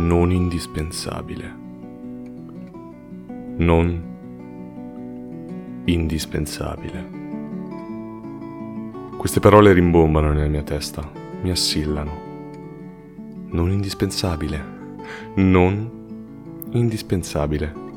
non 0.00 0.32
indispensabile. 0.32 1.54
Non 3.56 4.08
indispensabile. 5.84 7.18
Queste 9.16 9.40
parole 9.40 9.72
rimbombano 9.72 10.32
nella 10.32 10.48
mia 10.48 10.62
testa, 10.62 11.08
mi 11.42 11.50
assillano. 11.50 12.28
Non 13.50 13.70
indispensabile. 13.70 14.64
Non 15.34 15.90
indispensabile. 16.70 17.88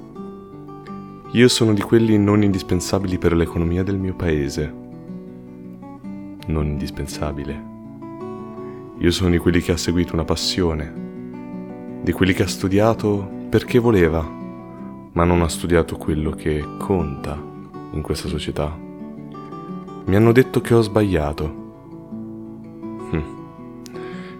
Io 1.32 1.48
sono 1.48 1.74
di 1.74 1.82
quelli 1.82 2.18
non 2.18 2.44
indispensabili 2.44 3.18
per 3.18 3.34
l'economia 3.34 3.84
del 3.84 3.98
mio 3.98 4.14
paese. 4.14 4.72
Non 6.48 6.66
indispensabile. 6.66 7.72
Io 9.00 9.12
sono 9.12 9.30
di 9.30 9.38
quelli 9.38 9.62
che 9.62 9.72
ha 9.72 9.78
seguito 9.78 10.14
una 10.14 10.26
passione, 10.26 11.03
di 12.04 12.12
quelli 12.12 12.34
che 12.34 12.44
ha 12.44 12.48
studiato 12.48 13.26
perché 13.50 13.80
voleva, 13.80 14.22
ma 15.14 15.24
non 15.24 15.42
ha 15.42 15.48
studiato 15.48 15.96
quello 15.96 16.32
che 16.32 16.62
conta 16.78 17.42
in 17.92 18.02
questa 18.02 18.28
società. 18.28 18.78
Mi 20.06 20.14
hanno 20.14 20.34
detto 20.34 20.60
che 20.60 20.74
ho 20.74 20.82
sbagliato. 20.82 21.46
Hm. 23.10 23.24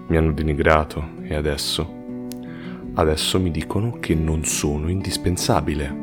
Mi 0.08 0.18
hanno 0.18 0.34
denigrato 0.34 1.12
e 1.22 1.36
adesso? 1.36 2.02
Adesso 2.96 3.40
mi 3.40 3.50
dicono 3.50 3.98
che 4.02 4.14
non 4.14 4.44
sono 4.44 4.90
indispensabile. 4.90 6.02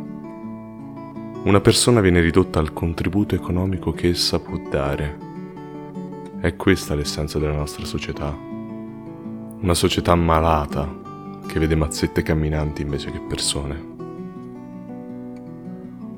Una 1.44 1.60
persona 1.60 2.00
viene 2.00 2.20
ridotta 2.20 2.58
al 2.58 2.72
contributo 2.72 3.34
economico 3.34 3.92
che 3.92 4.08
essa 4.08 4.40
può 4.40 4.56
dare. 4.70 5.18
È 6.40 6.56
questa 6.56 6.94
l'essenza 6.94 7.38
della 7.38 7.52
nostra 7.52 7.84
società. 7.84 8.34
Una 9.60 9.74
società 9.74 10.14
malata 10.14 11.08
che 11.46 11.58
vede 11.58 11.74
mazzette 11.74 12.22
camminanti 12.22 12.82
invece 12.82 13.10
che 13.10 13.20
persone. 13.20 13.88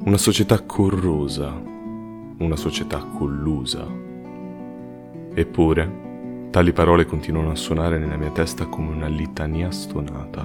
Una 0.04 0.18
società 0.18 0.60
corrosa, 0.62 1.52
una 2.38 2.56
società 2.56 2.98
collusa. 2.98 3.86
Eppure, 5.34 6.48
tali 6.50 6.72
parole 6.72 7.06
continuano 7.06 7.50
a 7.50 7.56
suonare 7.56 7.98
nella 7.98 8.16
mia 8.16 8.30
testa 8.30 8.66
come 8.66 8.90
una 8.90 9.06
litania 9.06 9.70
stonata. 9.70 10.42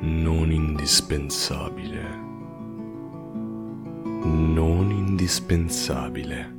Non 0.00 0.50
indispensabile. 0.52 2.24
Non 4.22 4.90
indispensabile. 4.90 6.54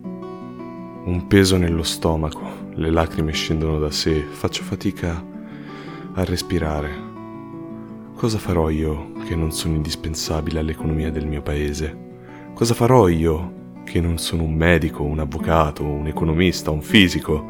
Un 1.06 1.26
peso 1.28 1.56
nello 1.56 1.84
stomaco, 1.84 2.42
le 2.73 2.89
lacrime 2.89 3.32
scendono 3.32 3.80
da 3.80 3.89
sé, 3.92 4.20
faccio 4.20 4.64
fatica 4.64 5.36
a 6.18 6.23
respirare. 6.23 6.90
Cosa 8.16 8.40
farò 8.40 8.70
io 8.70 9.12
che 9.26 9.36
non 9.36 9.52
sono 9.52 9.76
indispensabile 9.76 10.60
all'economia 10.60 11.12
del 11.12 11.28
mio 11.28 11.44
paese? 11.44 12.06
Cosa 12.56 12.73
farò 12.73 13.08
io 13.08 13.82
che 13.84 14.02
non 14.02 14.18
sono 14.18 14.42
un 14.42 14.56
medico, 14.56 15.04
un 15.04 15.20
avvocato, 15.20 15.86
un 15.86 16.08
economista, 16.08 16.72
un 16.72 16.82
fisico? 16.82 17.45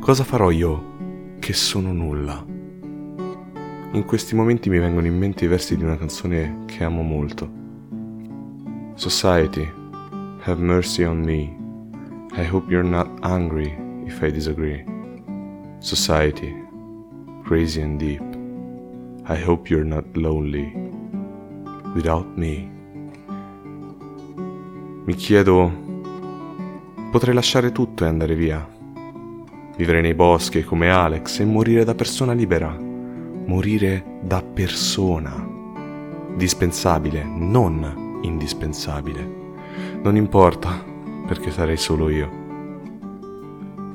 Cosa 0.00 0.24
farò 0.24 0.50
io 0.50 1.36
che 1.38 1.52
sono 1.52 1.92
nulla? 1.92 2.42
In 2.46 4.04
questi 4.06 4.34
momenti 4.34 4.70
mi 4.70 4.78
vengono 4.78 5.06
in 5.06 5.16
mente 5.16 5.44
i 5.44 5.48
versi 5.48 5.76
di 5.76 5.84
una 5.84 5.98
canzone 5.98 6.64
che 6.64 6.84
amo 6.84 7.02
molto. 7.02 7.46
Society, 8.94 9.70
have 10.44 10.62
mercy 10.62 11.04
on 11.04 11.18
me. 11.18 11.54
I 12.40 12.46
hope 12.50 12.70
you're 12.70 12.88
not 12.88 13.18
angry 13.20 13.76
if 14.06 14.22
I 14.22 14.30
disagree. 14.30 14.82
Society, 15.78 16.67
crazy 17.48 17.80
and 17.80 17.98
deep. 17.98 18.20
I 19.26 19.42
hope 19.42 19.70
you're 19.70 19.82
not 19.82 20.04
lonely 20.12 20.70
without 21.94 22.26
me. 22.36 22.70
Mi 25.06 25.14
chiedo, 25.14 25.72
potrei 27.10 27.32
lasciare 27.32 27.72
tutto 27.72 28.04
e 28.04 28.08
andare 28.08 28.34
via, 28.34 28.68
vivere 29.78 30.02
nei 30.02 30.12
boschi 30.12 30.62
come 30.62 30.90
Alex 30.90 31.38
e 31.40 31.46
morire 31.46 31.84
da 31.84 31.94
persona 31.94 32.34
libera, 32.34 32.76
morire 32.78 34.18
da 34.20 34.42
persona, 34.42 35.32
dispensabile, 36.36 37.24
non 37.24 38.18
indispensabile. 38.20 39.36
Non 40.02 40.16
importa, 40.16 40.84
perché 41.26 41.50
sarei 41.50 41.78
solo 41.78 42.10
io. 42.10 42.28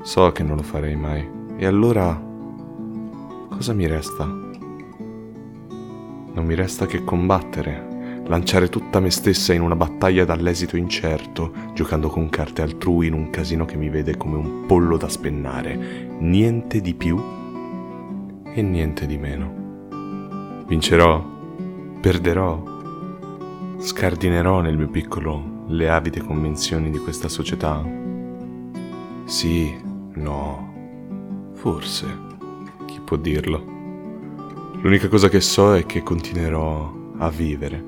So 0.02 0.32
che 0.32 0.42
non 0.42 0.56
lo 0.56 0.64
farei 0.64 0.96
mai, 0.96 1.30
e 1.56 1.68
allora 1.68 2.32
cosa 3.64 3.76
mi 3.76 3.88
resta? 3.88 4.26
Non 4.26 6.44
mi 6.44 6.54
resta 6.54 6.86
che 6.86 7.06
combattere, 7.06 8.22
lanciare 8.26 8.68
tutta 8.68 9.00
me 9.00 9.10
stessa 9.10 9.54
in 9.54 9.62
una 9.62 9.78
battaglia 9.78 10.26
dall'esito 10.26 10.76
incerto, 10.76 11.54
giocando 11.74 12.10
con 12.10 12.28
carte 12.28 12.62
altrui 12.62 13.08
in 13.08 13.14
un 13.14 13.30
casino 13.30 13.64
che 13.64 13.78
mi 13.78 13.88
vede 13.88 14.18
come 14.18 14.36
un 14.36 14.66
pollo 14.66 14.98
da 14.98 15.08
spennare, 15.08 15.78
niente 16.20 16.82
di 16.82 16.94
più 16.94 17.18
e 18.54 18.62
niente 18.62 19.06
di 19.06 19.18
meno. 19.18 20.66
Vincerò, 20.68 21.26
perderò, 22.02 22.62
scardinerò 23.78 24.60
nel 24.60 24.76
mio 24.76 24.90
piccolo 24.90 25.64
le 25.68 25.90
avide 25.90 26.20
convenzioni 26.20 26.92
di 26.92 26.98
questa 26.98 27.30
società? 27.30 27.82
Sì, 29.24 29.74
no, 30.16 30.74
forse 31.54 32.32
può 33.04 33.18
dirlo. 33.18 33.64
L'unica 34.82 35.08
cosa 35.08 35.30
che 35.30 35.42
so 35.42 35.76
è 35.76 35.86
che 35.86 36.04
continuerò 36.04 36.94
a 37.18 37.30
vivere 37.30 37.84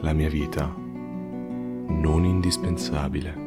la 0.00 0.12
mia 0.12 0.28
vita 0.28 0.74
non 0.76 2.24
indispensabile. 2.24 3.43